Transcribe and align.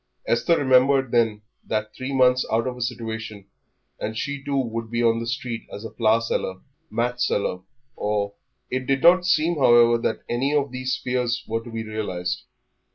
Esther 0.25 0.57
remembered 0.57 1.11
then 1.11 1.43
that 1.63 1.93
three 1.93 2.11
months 2.11 2.43
out 2.51 2.65
of 2.65 2.75
a 2.75 2.81
situation 2.81 3.45
and 3.99 4.17
she 4.17 4.43
too 4.43 4.57
would 4.57 4.89
be 4.89 5.03
on 5.03 5.19
the 5.19 5.27
street 5.27 5.67
as 5.71 5.85
a 5.85 5.91
flower 5.91 6.19
seller, 6.21 6.55
match 6.89 7.19
seller, 7.19 7.59
or 7.95 8.33
It 8.71 8.87
did 8.87 9.03
not 9.03 9.27
seem, 9.27 9.57
however, 9.59 9.99
that 9.99 10.23
any 10.27 10.55
of 10.55 10.71
these 10.71 10.97
fears 10.97 11.43
were 11.47 11.63
to 11.63 11.69
be 11.69 11.83
realised. 11.83 12.45